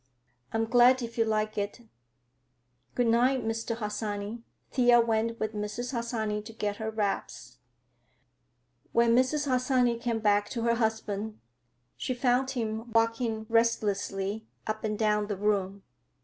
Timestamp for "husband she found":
10.73-12.49